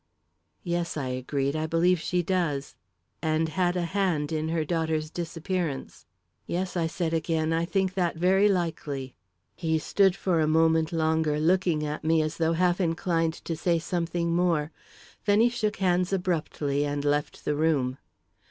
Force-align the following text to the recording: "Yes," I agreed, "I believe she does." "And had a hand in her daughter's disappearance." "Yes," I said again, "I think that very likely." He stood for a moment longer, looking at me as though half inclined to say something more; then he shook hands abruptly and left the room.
"Yes," 0.63 0.97
I 0.97 1.09
agreed, 1.09 1.55
"I 1.55 1.67
believe 1.67 1.99
she 1.99 2.23
does." 2.23 2.73
"And 3.21 3.49
had 3.49 3.75
a 3.77 3.83
hand 3.85 4.31
in 4.31 4.49
her 4.49 4.65
daughter's 4.65 5.11
disappearance." 5.11 6.07
"Yes," 6.47 6.75
I 6.75 6.87
said 6.87 7.13
again, 7.13 7.53
"I 7.53 7.65
think 7.65 7.93
that 7.93 8.15
very 8.17 8.47
likely." 8.49 9.13
He 9.55 9.77
stood 9.77 10.15
for 10.15 10.39
a 10.41 10.47
moment 10.47 10.91
longer, 10.91 11.39
looking 11.39 11.85
at 11.85 12.03
me 12.03 12.23
as 12.23 12.37
though 12.37 12.53
half 12.53 12.81
inclined 12.81 13.35
to 13.45 13.55
say 13.55 13.77
something 13.77 14.35
more; 14.35 14.71
then 15.25 15.39
he 15.39 15.49
shook 15.49 15.75
hands 15.77 16.11
abruptly 16.11 16.83
and 16.83 17.05
left 17.05 17.45
the 17.45 17.53
room. 17.53 17.99